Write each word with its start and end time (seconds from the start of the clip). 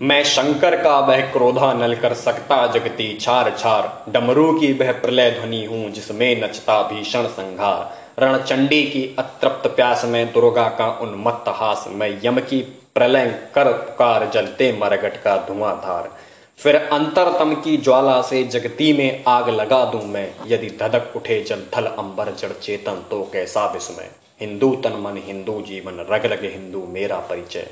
मैं 0.00 0.24
शंकर 0.24 0.82
का 0.82 0.98
वह 0.98 1.20
क्रोधा 1.20 1.72
नल 1.72 1.94
कर 1.94 2.12
सकता 2.14 2.66
जगती 2.66 3.16
छार 3.20 3.50
छार। 3.58 4.10
डमरू 4.12 4.52
की 4.52 4.72
वह 4.72 4.92
प्रलय 4.92 5.30
ध्वनि 5.30 5.64
हूँ, 5.64 5.90
जिसमें 5.90 6.42
नचता 6.42 6.80
भीषण 6.82 7.26
संघार। 7.26 8.22
रणचंडी 8.22 8.82
की 8.82 9.02
अतृप्त 9.18 9.66
प्यास 9.66 10.04
में 10.04 10.32
दुर्गा 10.32 10.68
का 10.68 10.86
उन्मत्त 11.02 11.48
हास। 11.48 11.84
मैं 11.88 12.20
यम 12.24 12.38
की 12.40 12.60
प्रलय 12.94 13.26
कर 13.54 13.72
पुकार 13.72 14.28
जलते 14.34 14.72
मरगट 14.72 15.16
का 15.16 15.36
धुआंधार। 15.36 16.10
फिर 16.58 16.76
अंतरतम 16.76 17.54
की 17.54 17.76
ज्वाला 17.76 18.20
से 18.22 18.44
जगती 18.44 18.92
में 18.92 19.24
आग 19.28 19.48
लगा 19.48 19.84
दूँ 19.84 20.02
मैं। 20.04 20.28
यदि 20.46 20.70
धधक 20.80 21.16
उठे 21.16 21.40
जल 21.40 21.62
थल 21.76 21.86
अंबर 21.86 22.32
जड़ 22.34 22.52
चेतन 22.52 23.04
तो 23.10 23.22
कैसा 23.32 23.66
विस्मय। 23.66 24.10
हिंदू 24.40 24.74
तन 24.74 25.00
मन 25.00 25.20
हिंदू, 25.26 25.60
जीवन 25.60 26.06
रग 26.10 26.26
रग 26.26 26.44
हिंदू, 26.44 26.86
मेरा 26.88 27.16
परिचय। 27.16 27.66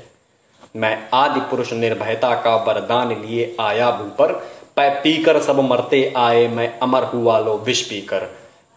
मैं 0.75 1.09
आदि 1.13 1.39
पुरुष 1.39 1.73
निर्भयता 1.73 2.33
का 2.35 2.55
वरदान 2.55 3.09
लिए 3.21 3.55
आया 3.59 3.91
भू 3.91 4.03
पर 4.03 4.33
पै 4.75 4.89
पीकर 4.89 5.41
सब 5.41 5.59
मरते 5.59 6.13
आए 6.17 6.47
मैं 6.47 6.79
अमर 6.79 7.03
हुआ 7.03 7.39
लो 7.39 7.57
विष 7.57 7.81
पीकर। 7.81 8.27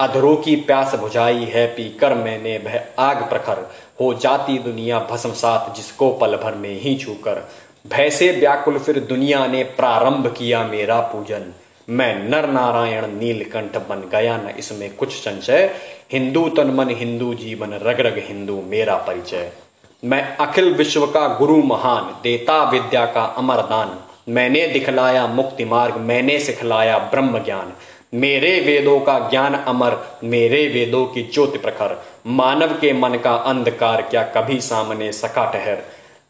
अधरों 0.01 0.37
की 0.37 0.57
प्यास 0.57 0.95
बुझाई 0.95 1.45
है 1.45 1.67
पीकर 1.67 2.15
मैंने 2.15 2.57
वह 2.59 2.81
आग 2.99 3.29
प्रखर। 3.29 3.59
हो 4.01 4.15
जाती 4.15 4.59
दुनिया 4.59 4.99
भस्म 5.11 5.33
साथ 5.33 5.75
जिसको 5.75 6.11
पल 6.11 6.37
भर 6.37 6.55
में 6.55 6.81
ही 6.81 6.95
छूकर। 6.97 7.49
भय 7.87 8.11
से 8.11 8.31
व्याकुल 8.31 8.79
फिर 8.79 9.01
दुनिया 9.01 9.47
ने 9.47 9.63
प्रारंभ 9.63 10.35
किया 10.39 10.65
मेरा 10.65 11.01
पूजन। 11.01 11.53
मैं 11.89 12.29
नर 12.29 12.47
नारायण 12.47 13.07
नीलकंठ 13.07 13.77
बन 13.77 14.09
गया, 14.13 14.37
न 14.37 14.55
इसमें 14.59 14.95
कुछ 14.97 15.13
संशय। 15.13 15.71
हिंदू 16.13 16.49
तन 16.49 16.71
मन, 16.71 16.89
हिंदू 16.89 17.35
जीवन, 17.35 17.73
रग 17.73 18.01
रग 18.01 18.19
हिंदू 18.19 18.63
मेरा 18.63 18.97
परिचय। 18.97 19.53
मैं 20.05 20.37
अखिल 20.37 20.75
विश्व 20.75 21.07
का 21.07 21.39
गुरु 21.39 21.57
महान, 21.57 22.21
देता 22.23 22.71
विद्या 22.71 23.07
का 23.07 23.25
अमर 23.25 23.57
दान। 23.57 23.99
मैंने 24.29 24.67
दिखलाया 24.67 25.27
मुक्ति 25.27 25.65
मार्ग, 25.65 25.97
मैंने 25.97 26.39
सिखलाया 26.39 26.99
ब्रह्म 26.99 27.39
ज्ञान। 27.39 27.73
मेरे 28.15 28.61
वेदों 28.61 29.01
का 29.01 29.19
ज्ञान 29.19 29.55
अमर, 29.55 30.19
मेरे 30.25 30.69
वेदों 30.69 31.07
की 31.07 31.23
ज्योति 31.23 31.59
प्रखर। 31.59 32.05
मानव 32.27 32.69
के 32.69 32.93
मन 32.93 33.15
का 33.15 33.35
अंधकार 33.35 34.03
क्या 34.03 34.23
कभी 34.23 34.61
सामने 34.61 35.13
सका 35.13 35.53
ठहर? 35.53 35.79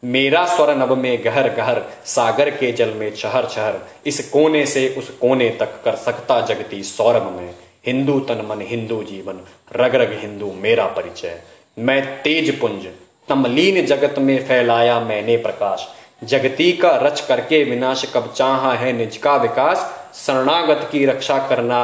मेरा 0.03 0.45
स्वर 0.45 0.75
नभ 0.75 0.97
में 0.97 1.25
गहर 1.25 1.49
गहर, 1.49 1.81
सागर 2.05 2.49
के 2.49 2.71
जल 2.71 2.89
में 2.89 3.15
चहर 3.15 3.45
चहर। 3.45 3.73
इस 4.05 4.29
कोने 4.29 4.65
से 4.65 4.95
उस 4.97 5.09
कोने 5.09 5.49
तक 5.49 5.83
कर 5.85 5.95
सकता 5.95 6.41
जगती 6.41 6.83
सौरभ 6.83 7.31
में। 7.31 7.55
हिंदू 7.85 8.19
तन 8.19 8.47
मन, 8.49 8.61
हिंदू 8.61 9.03
जीवन, 9.03 9.39
रग 9.75 9.95
रग 9.95 10.19
हिंदू 10.21 10.53
मेरा 10.57 10.85
परिचय। 10.85 11.41
मैं 11.79 12.21
तेज 12.21 12.59
पुंज 12.59 12.87
तमलीन 13.27 13.85
जगत 13.85 14.15
में 14.19 14.47
फैलाया 14.47 14.99
मैंने 14.99 15.35
प्रकाश। 15.37 15.87
जगती 16.23 16.71
का 16.71 16.89
रच 16.97 17.21
करके 17.21 17.63
विनाश 17.63 18.05
कब 18.13 18.31
चाहा 18.33 18.73
है 18.73 18.91
निज 18.93 19.17
का 19.17 19.35
विकास। 19.35 19.85
शरणागत 20.15 20.87
की 20.91 21.05
रक्षा 21.05 21.37
करना, 21.47 21.79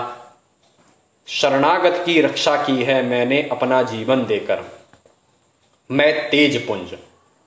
शरणागत 1.28 2.04
की 2.06 2.20
रक्षा 2.22 2.56
की 2.56 2.84
है 2.84 3.02
मैंने 3.06 3.42
अपना 3.52 3.82
जीवन 3.84 4.26
देकर। 4.26 4.64
मैं 5.90 6.30
तेज 6.30 6.66
पुंज 6.68 6.94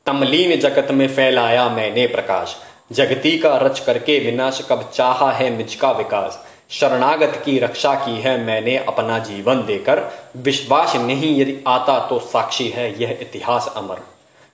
तमलीन 0.06 0.58
जगत 0.60 0.90
में 0.90 1.06
फैलाया 1.08 1.68
मैंने 1.68 2.06
प्रकाश। 2.06 2.56
जगती 2.92 3.36
का 3.38 3.56
रच 3.56 3.80
करके 3.80 4.18
विनाश 4.18 4.66
कब 4.70 4.90
चाहा 4.94 5.30
है 5.32 5.50
निज 5.56 5.74
का 5.74 5.90
विकास। 5.92 6.44
शरणागत 6.70 7.42
की 7.44 7.58
रक्षा 7.58 7.94
की 7.94 8.20
है, 8.20 8.36
मैंने 8.44 8.76
अपना 8.78 9.18
जीवन 9.18 9.62
देकर। 9.62 10.02
विश्वास 10.36 10.94
नहीं 10.96 11.40
यदि 11.40 11.56
आता 11.66 11.98
तो 12.08 12.18
साक्षी 12.18 12.68
है 12.68 13.02
यह 13.02 13.18
इतिहास 13.22 13.72
अमर। 13.76 14.00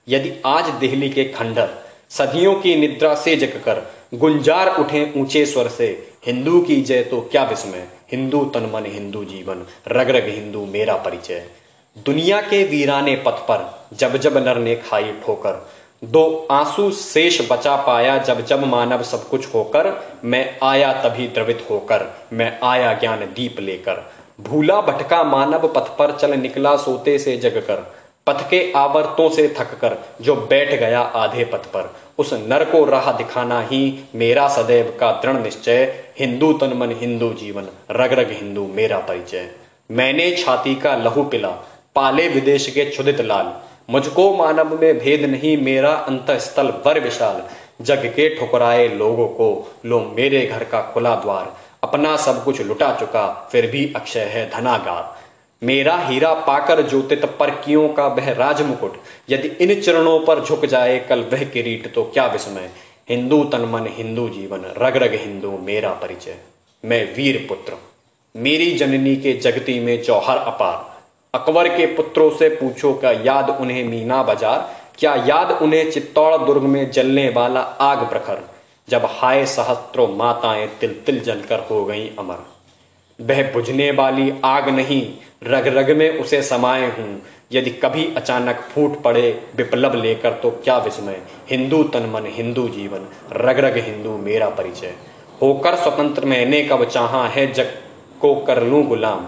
यदि 0.07 0.31
आज 0.45 0.69
दिल्ली 0.69 1.09
के 1.09 1.23
खंडर, 1.25 1.69
सदियों 2.09 2.53
की 2.55 2.75
निद्रा 2.75 3.13
से 3.15 3.35
जगकर 3.35 3.81
गुंजार 4.13 4.75
उठे 4.75 5.11
ऊँचे 5.17 5.45
स्वर 5.45 5.67
से, 5.67 5.87
हिंदू 6.25 6.61
की 6.61 6.81
जय 6.81 7.03
तो 7.03 7.21
क्या 7.21 7.43
विस्मय। 7.43 7.87
हिंदू 8.11 8.43
तन 8.45 8.69
मन, 8.73 8.85
हिंदू 8.85 9.23
जीवन, 9.25 9.65
रग 9.87 10.09
रग 10.09 10.27
हिंदू 10.27 10.65
मेरा 10.65 10.95
परिचय। 10.95 11.45
दुनिया 11.95 12.41
के 12.41 12.63
वीराने 12.63 13.15
पथ 13.15 13.45
पर, 13.49 13.87
जब 13.93 14.17
जब 14.17 14.37
नर 14.37 14.57
ने 14.57 14.75
खाई 14.75 15.11
ठोकर 15.25 15.67
दो 16.03 16.47
आँसू 16.51 16.91
शेष 16.91 17.51
बचा 17.51 17.75
पाया 17.75 18.17
जब 18.17 18.45
जब 18.45 18.63
मानव 18.63 19.03
सब 19.03 19.29
कुछ 19.29 19.53
होकर, 19.53 20.05
मैं 20.23 20.59
आया 20.63 20.91
तभी 20.93 21.27
द्रवित 21.27 21.65
होकर, 21.69 22.05
मैं 22.33 22.59
आया 22.63 22.93
ज्ञान 22.93 23.19
दीप 23.19 23.59
लेकर। 23.59 24.11
भूला 24.41 24.81
भटका 24.81 25.23
मानव 25.23 25.67
पथ 25.67 25.97
पर 25.97 26.11
चल 26.11 26.33
निकला 26.33 26.75
सोते 26.75 27.19
से 27.19 27.37
जगकर 27.37 27.75
पथ 28.27 28.49
के 28.49 28.73
आवर्तों 28.75 29.29
से 29.29 29.55
थक 29.59 29.79
कर, 29.79 29.97
जो 30.21 30.35
बैठ 30.35 30.79
गया 30.79 31.01
आधे 31.01 31.43
पथ 31.43 31.65
पर। 31.65 31.95
उस 32.17 32.33
नर 32.33 32.63
को 32.63 32.85
राह 32.85 33.11
दिखाना 33.11 33.61
ही 33.61 34.03
मेरा 34.15 34.47
सदैव 34.47 34.97
का 34.99 35.11
दृढ़ 35.11 35.37
निश्चय, 35.37 36.03
हिंदू 36.19 36.53
तन 36.53 36.73
मन 36.73 36.91
हिंदू 36.91 37.33
जीवन, 37.33 37.67
रग 37.91 38.13
रग 38.13 38.31
हिंदू 38.31 38.67
मेरा 38.67 38.99
परिचय। 38.99 39.49
मैंने 39.91 40.35
छाती 40.35 40.75
का 40.75 40.95
लहू 40.95 41.23
पिला, 41.23 41.49
पाले 41.95 42.27
विदेश 42.27 42.69
के 42.69 42.85
क्षुदित 42.85 43.21
लाल 43.21 43.53
मुझको 43.89 44.35
मानव 44.35 44.81
में 44.81 44.99
भेद 44.99 45.25
नहीं, 45.25 45.57
मेरा 45.57 45.91
अंत 45.91 46.31
स्थल 46.31 46.67
वर 46.85 46.99
विशाल। 46.99 47.41
जग 47.81 48.05
के 48.05 48.29
ठुकराए 48.35 48.87
लोगों 48.87 49.27
को 49.27 49.75
लो 49.85 49.99
मेरे 50.17 50.45
घर 50.45 50.63
का 50.63 50.81
खुला 50.81 51.15
द्वार। 51.15 51.53
अपना 51.83 52.15
सब 52.17 52.43
कुछ 52.43 52.61
लुटा 52.61 52.95
चुका, 52.95 53.49
फिर 53.51 53.67
भी 53.67 53.93
अक्षय 53.95 54.19
है 54.19 54.49
धनागार। 54.49 55.15
मेरा 55.63 55.97
हीरा 55.97 56.33
पाकर 56.33 56.81
ज्योतित 56.81 57.25
पर 57.25 57.49
का 57.69 58.07
वह 58.07 58.31
राजमुकुट। 58.33 58.97
यदि 59.29 59.47
इन 59.47 59.81
चरणों 59.81 60.19
पर 60.19 60.43
झुक 60.45 60.65
जाए 60.65 60.99
कल 60.99 61.21
वह 61.21 61.43
किरीट 61.43 61.93
तो 61.93 62.03
क्या 62.03 62.25
विस्मय। 62.25 62.69
हिंदू 63.09 63.43
तन 63.43 63.61
मन, 63.61 63.87
हिंदू 63.89 64.29
जीवन 64.29 64.65
रग 64.77 64.97
रग 64.97 65.13
हिंदू 65.13 65.57
मेरा 65.57 65.89
परिचय। 65.89 66.35
मैं 66.85 67.15
वीर 67.15 67.45
पुत्र 67.49 67.73
मेरी 68.35 68.71
जननी 68.71 69.15
के 69.15 69.33
जगती 69.33 69.79
में 69.79 70.03
जौहर 70.03 70.37
अपार। 70.37 70.96
अकबर 71.37 71.67
के 71.67 71.85
पुत्रों 71.85 72.29
से 72.31 72.49
पूछो, 72.49 72.93
क्या 72.93 73.11
याद 73.11 73.49
उन्हें 73.49 73.83
मीना 73.83 74.21
बाज़ार? 74.23 74.69
क्या 74.99 75.13
याद 75.27 75.51
उन्हें 75.61 75.89
चित्तौड़ 75.91 76.37
दुर्ग 76.37 76.63
में 76.63 76.89
जलने 76.91 77.27
वाला 77.29 77.61
आग 77.61 78.09
प्रखर? 78.09 78.41
जब 78.87 79.05
हाय 79.11 79.45
सहस्त्रों 79.45 80.07
माताएँ 80.15 80.67
तिल 80.81 80.93
तिल 81.05 81.19
जलकर 81.19 81.65
हो 81.71 81.83
गई 81.85 82.07
अमर। 82.19 82.45
वह 83.19 83.51
बुझने 83.53 83.89
वाली 83.91 84.31
आग 84.45 84.69
नहीं 84.69 85.01
रग 85.43 85.67
रग 85.67 85.91
में 85.97 86.19
उसे 86.19 86.41
समाये 86.41 86.87
हूँ। 86.87 87.21
यदि 87.51 87.69
कभी 87.69 88.05
अचानक 88.17 88.59
फूट 88.69 89.01
पड़े 89.01 89.29
विप्लव 89.55 89.93
लेकर 89.95 90.33
तो 90.33 90.49
क्या 90.63 90.77
विस्मय? 90.77 91.21
हिंदू 91.49 91.83
तन 91.83 92.09
मन, 92.09 92.25
हिंदू 92.27 92.67
जीवन 92.69 93.07
रग 93.33 93.59
रग 93.59 93.77
हिंदू 93.77 94.17
मेरा 94.17 94.49
परिचय। 94.49 94.93
होकर 95.41 95.75
स्वतंत्र, 95.75 96.25
मैंने 96.25 96.61
कब 96.63 96.83
चाहा 96.85 97.27
है 97.27 97.51
जग 97.53 97.73
को 98.21 98.35
कर 98.41 98.63
लू 98.63 98.83
गुलाम। 98.83 99.27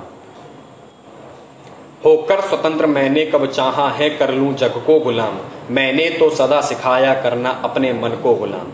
होकर 2.05 2.41
स्वतंत्र 2.41 2.87
मैंने 2.87 3.25
कब 3.25 3.45
चाहा 3.45 3.89
है 3.89 4.09
कर 4.09 4.33
लूँ 4.33 4.53
जग 4.55 4.83
को 4.85 4.99
गुलाम। 4.99 5.39
मैंने 5.71 6.09
तो 6.09 6.29
सदा 6.29 6.61
सिखाया 6.61 7.13
करना 7.21 7.49
अपने 7.63 7.91
मन 7.93 8.09
को 8.23 8.33
गुलाम। 8.35 8.71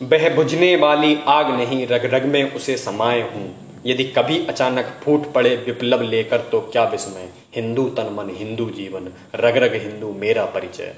बह 0.00 0.28
बुझने 0.34 0.74
वाली 0.76 1.16
आग 1.28 1.50
नहीं, 1.50 1.86
रग 1.86 2.04
रग 2.14 2.24
में 2.24 2.52
उसे 2.52 2.76
समाये 2.76 3.22
हूँ। 3.22 3.48
यदि 3.86 4.04
कभी 4.16 4.38
अचानक 4.46 4.94
फूट 5.02 5.32
पड़े 5.32 5.54
विप्लव 5.56 6.02
लेकर 6.02 6.40
तो 6.52 6.60
क्या 6.62 6.84
विस्मय। 6.84 7.28
हिंदू 7.56 7.84
तन 7.88 8.14
मन, 8.14 8.34
हिंदू 8.36 8.70
जीवन, 8.70 9.12
रग 9.34 9.56
रग 9.56 9.74
हिंदू 9.74 10.12
मेरा 10.12 10.44
परिचय। 10.44 10.94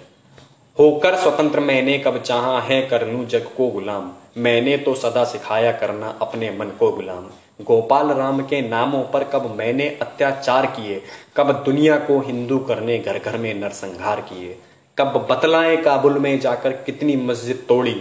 होकर 0.77 1.17
स्वतंत्र 1.17 1.61
मैंने 1.61 1.99
कब 1.99 2.17
चाहा 2.19 2.61
है 2.61 2.81
कर 2.83 3.07
लूँ 3.07 3.25
जग 3.27 3.47
को 3.57 3.69
गुलाम। 3.69 4.11
मैंने 4.37 4.77
तो 4.77 4.95
सदा 4.95 5.25
सिखाया 5.25 5.73
करना 5.73 6.09
अपने 6.23 6.51
मन 6.51 6.67
को 6.79 6.91
गुलाम। 6.93 7.29
गोपाल 7.61 8.11
राम 8.11 8.41
के 8.43 8.61
नामों 8.69 9.03
पर 9.05 9.25
कब 9.25 9.55
मैंने 9.57 9.89
अत्याचार 10.03 10.67
किए, 10.67 11.01
कब 11.37 11.51
दुनिया 11.65 11.97
को 11.99 12.19
हिंदू 12.21 12.59
करने 12.59 12.99
घर 12.99 13.19
घर 13.19 13.37
में 13.39 13.53
नरसंहार 13.55 14.21
किए। 14.23 14.57
कब 14.99 15.27
बतलाए 15.31 15.77
काबुल 15.77 16.19
में 16.19 16.39
जाकर 16.41 16.73
कितनी 16.79 17.17
मस्जिद 17.19 17.65
तोड़ी, 17.69 17.95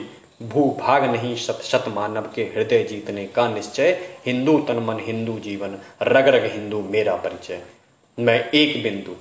भू 0.44 0.70
भाग 0.80 1.04
नहीं 1.06 1.36
शत 1.38 1.62
शत 1.64 1.86
मानव 1.88 2.30
के 2.36 2.44
हृदय 2.56 2.84
जीतने 2.84 3.26
का 3.26 3.48
निश्चय। 3.50 3.98
हिंदू 4.26 4.58
तन 4.60 4.80
मन, 4.80 5.00
हिंदू 5.00 5.38
जीवन 5.40 5.78
रग 6.04 6.28
रग 6.28 6.52
हिंदू 6.54 6.82
मेरा 6.90 7.16
परिचय। 7.16 7.62
मैं 8.18 8.44
एक 8.52 8.84
बिंदु, 8.84 9.16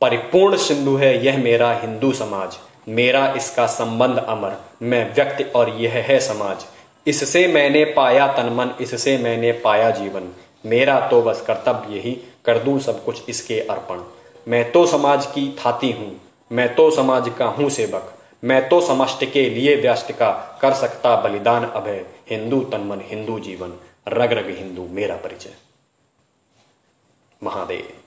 परिपूर्ण 0.00 0.56
सिंधु 0.58 0.96
है 0.96 1.24
यह 1.24 1.38
मेरा 1.38 1.72
हिंदू 1.74 2.12
समाज। 2.12 2.58
मेरा 2.90 3.26
इसका 3.36 3.66
संबंध 3.66 4.18
अमर, 4.18 4.56
मैं 4.82 5.14
व्यक्ति 5.14 5.44
और 5.44 5.68
यह 5.70 5.92
है 6.06 6.18
समाज। 6.20 6.64
इससे 7.06 7.46
मैंने 7.48 7.84
पाया 7.84 8.26
तन 8.32 8.52
मन, 8.52 8.70
इससे 8.80 9.16
मैंने 9.18 9.52
पाया 9.64 9.90
जीवन। 9.90 10.30
मेरा 10.66 10.98
तो 11.08 11.20
बस 11.22 11.44
कर्तव्य 11.46 11.96
यही, 11.96 12.12
कर 12.44 12.58
दूँ 12.58 12.78
सब 12.78 13.04
कुछ 13.04 13.28
इसके 13.28 13.60
अर्पण। 13.60 14.02
मैं 14.46 14.70
तो 14.72 14.86
समाज 14.86 15.26
की 15.26 15.48
थाती 15.58 15.90
हूँ, 15.92 16.20
मैं 16.50 16.74
तो 16.74 16.90
समाज 16.90 17.30
का 17.38 17.46
हूँ 17.48 17.68
सेवक। 17.70 18.12
मैं 18.44 18.68
तो 18.68 18.80
समष्ट 18.80 19.24
के 19.32 19.48
लिए 19.50 19.76
व्यस्त 19.76 20.12
का 20.12 20.30
कर 20.62 20.74
सकता 20.74 21.14
बलिदान 21.20 21.64
अभय। 21.64 22.04
हिंदू 22.30 22.60
तन 22.62 22.80
मन, 22.80 23.00
हिंदू 23.04 23.38
जीवन। 23.38 23.78
रग 24.08 24.32
रग 24.32 24.54
हिंदू, 24.58 24.88
मेरा 24.90 25.16
परिचय। 25.16 25.54
महादेव। 27.42 27.99